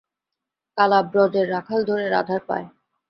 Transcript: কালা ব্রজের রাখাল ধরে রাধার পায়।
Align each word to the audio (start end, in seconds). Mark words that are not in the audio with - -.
কালা 0.77 0.99
ব্রজের 1.11 1.47
রাখাল 1.49 1.79
ধরে 1.85 2.05
রাধার 2.09 2.41
পায়। 2.47 2.67